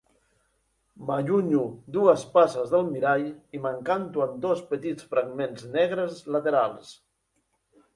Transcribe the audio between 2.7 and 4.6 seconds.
del mirall i m'encanto amb